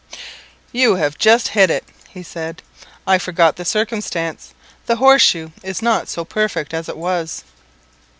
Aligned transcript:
"You 0.71 0.95
have 0.95 1.19
just 1.19 1.49
hit 1.49 1.69
it," 1.69 1.83
he 2.09 2.23
said; 2.23 2.63
"I 3.05 3.19
forgot 3.19 3.55
the 3.57 3.63
circumstance. 3.65 4.55
The 4.87 4.95
Horse 4.95 5.21
shoe 5.21 5.51
is 5.61 5.83
not 5.83 6.09
so 6.09 6.25
perfect 6.25 6.73
as 6.73 6.89
it 6.89 6.97
was." 6.97 7.43